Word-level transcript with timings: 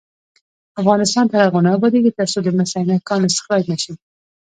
افغانستان 0.81 1.25
تر 1.31 1.39
هغو 1.45 1.59
نه 1.65 1.71
ابادیږي، 1.77 2.11
ترڅو 2.17 2.39
د 2.43 2.47
مس 2.57 2.71
عینک 2.77 3.01
کان 3.09 3.21
استخراج 3.25 3.63
نشي. 3.71 3.93